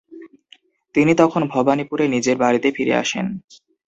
তিনি 0.95 1.11
তখন 1.15 1.41
ভবানীপুরে 1.53 2.05
নিজের 2.07 2.37
বাড়িতে 2.37 2.67
ফিরে 2.71 2.93
আসেন। 3.03 3.25